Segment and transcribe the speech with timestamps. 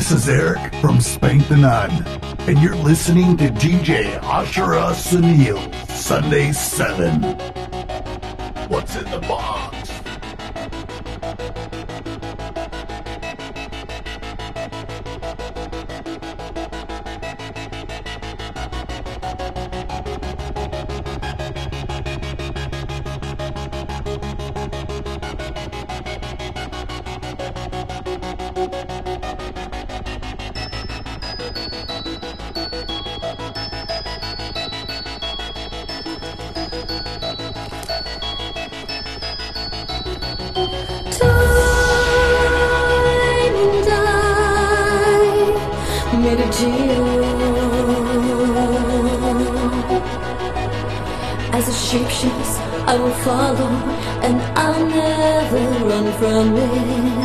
[0.00, 1.90] This is Eric from Spank the Nun,
[2.48, 7.59] and you're listening to DJ Ashura Sunil, Sunday 7.
[51.60, 52.56] As a shapeshift,
[52.86, 53.68] I will follow,
[54.22, 57.20] and I'll never run from it.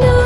[0.00, 0.25] No.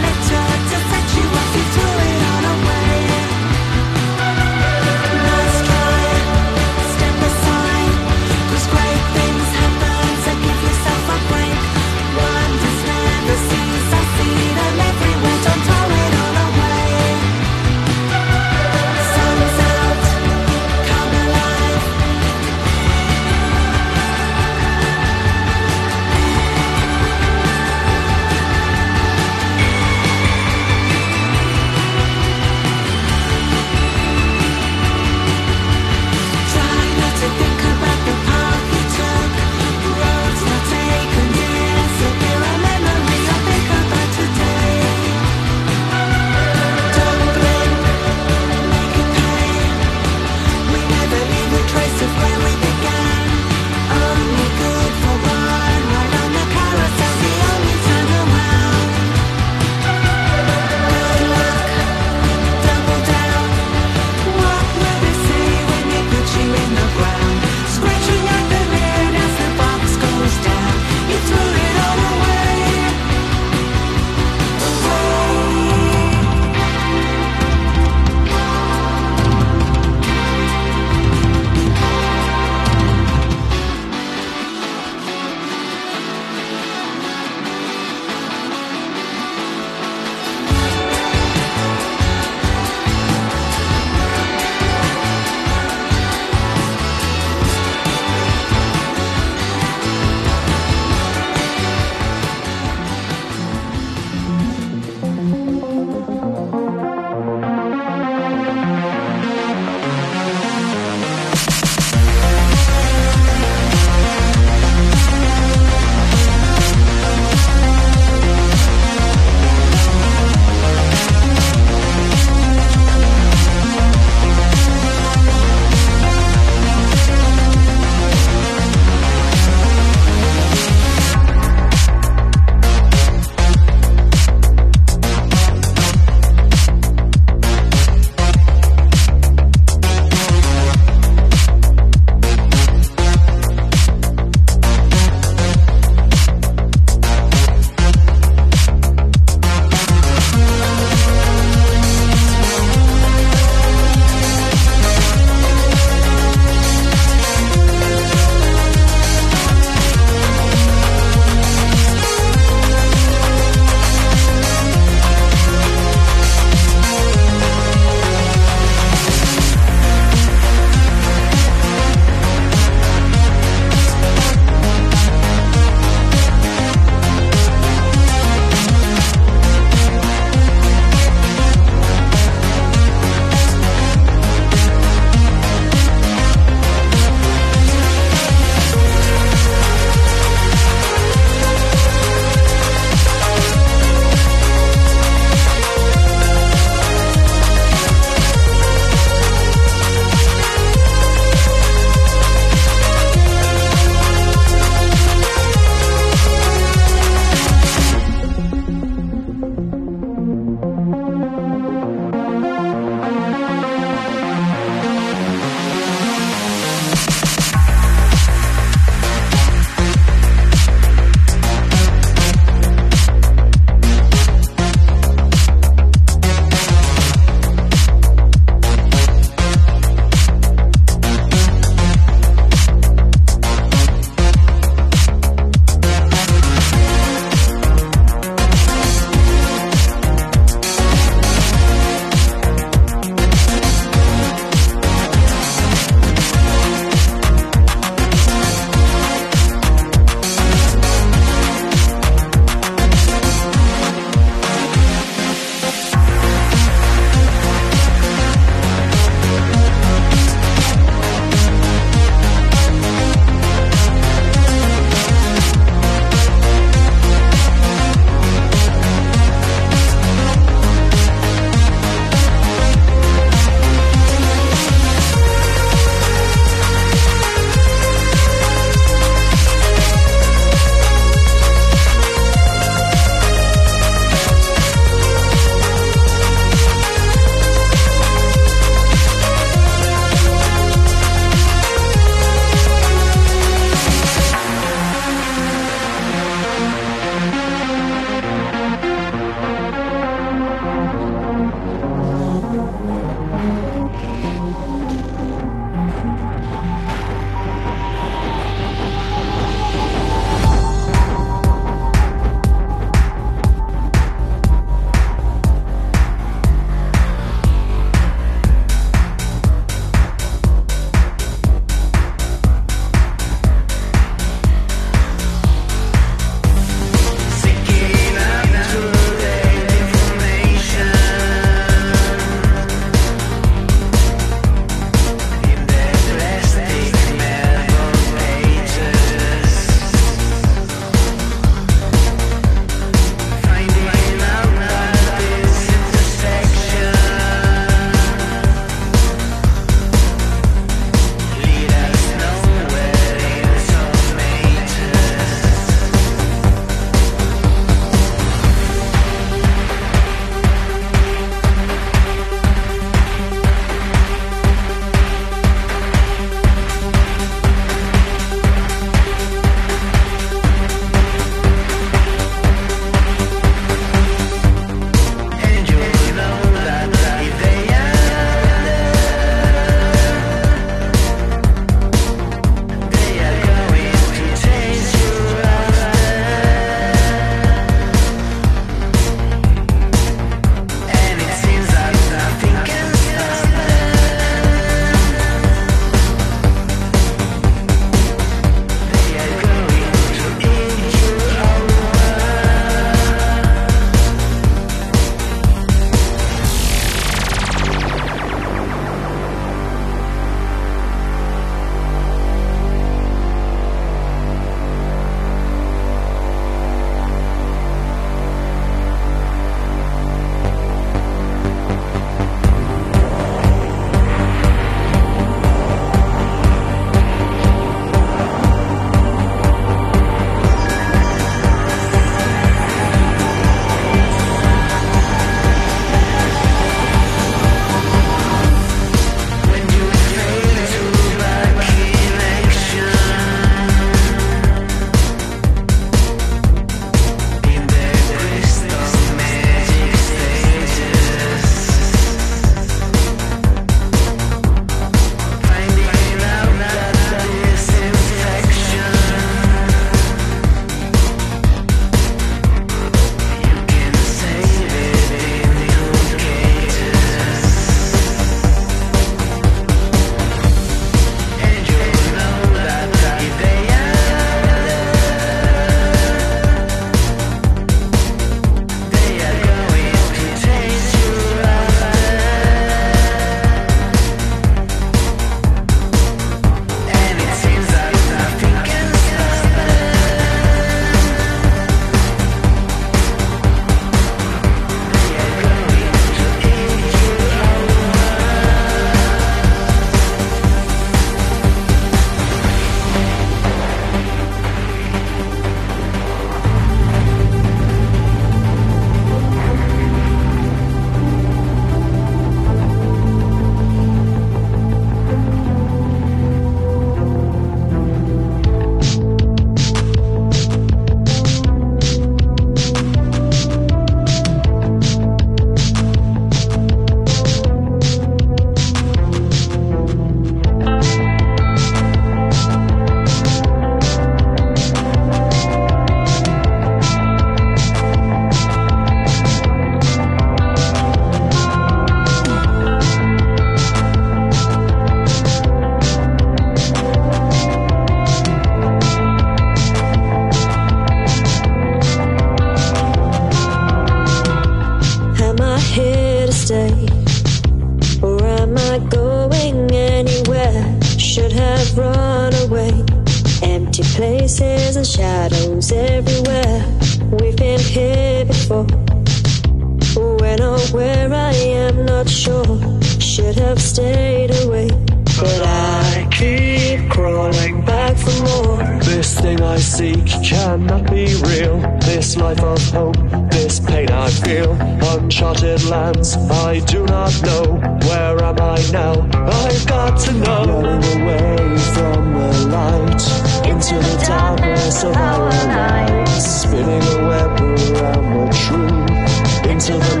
[582.11, 582.97] This life of hope,
[583.31, 584.51] this pain I feel.
[584.51, 587.55] Uncharted lands, I do not know.
[587.87, 589.07] Where am I now?
[589.13, 590.61] I've got to know.
[590.61, 596.25] Running away from the light into the darkness of our lives.
[596.25, 600.00] Spinning a web around the truth into the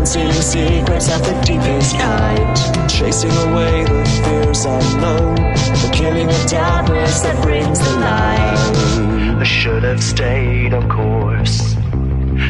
[0.00, 2.88] Concealing secrets of the deepest kind.
[2.88, 5.34] Chasing away the fears unknown.
[5.34, 9.38] The killing of darkness that brings the light.
[9.38, 11.74] I should have stayed on course.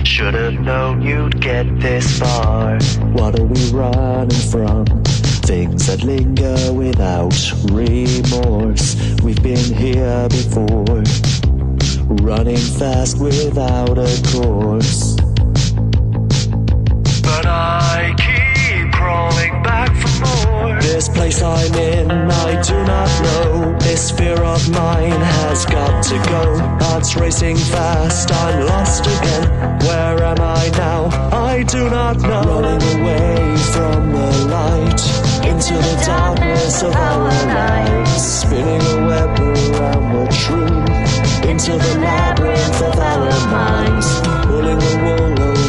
[0.04, 2.78] Should have known you'd get this far.
[3.14, 4.86] What are we running from?
[5.42, 7.34] Things that linger without
[7.64, 8.94] remorse.
[9.24, 11.02] We've been here before.
[12.24, 15.19] Running fast without a course.
[21.00, 23.78] This place I'm in, I do not know.
[23.78, 26.58] This fear of mine has got to go.
[26.84, 29.78] Heart's racing fast, I'm lost again.
[29.80, 31.08] Where am I now?
[31.32, 32.42] I do not know.
[32.42, 35.00] Running away from the light
[35.48, 38.22] into the darkness of our lives.
[38.22, 44.20] Spinning a web around the truth into the labyrinth of our minds.
[44.44, 45.59] Pulling the wool over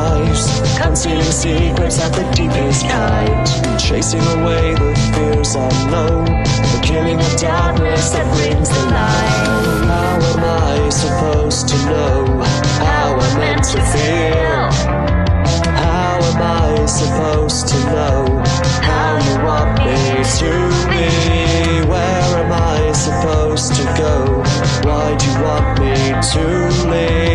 [0.00, 0.42] lives.
[0.78, 3.46] Concealing secrets of the deepest kind.
[3.78, 6.24] Chasing away the fears unknown.
[6.72, 9.36] The killing of darkness that brings the light.
[9.92, 12.16] How am I supposed to know
[12.86, 14.62] how I'm meant to feel?
[15.84, 18.20] How am I supposed to know
[18.90, 19.98] how you want me
[20.40, 20.50] to
[20.90, 21.06] be?
[21.92, 24.14] Where am I supposed to go?
[24.86, 25.94] Why do you want me
[26.32, 26.42] to
[26.90, 27.29] leave?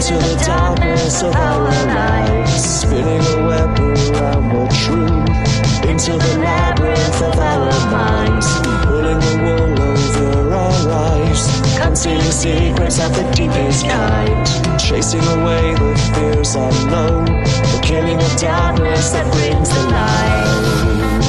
[0.00, 2.64] Into the darkness of our lives.
[2.64, 8.46] Spinning a web around the truth into the labyrinth of our minds.
[8.86, 11.42] Pulling the wool over our lives.
[11.76, 14.46] Concealing secrets of the deepest kind.
[14.80, 17.26] Chasing away the fears unknown.
[17.26, 21.19] The killing of darkness that brings the light.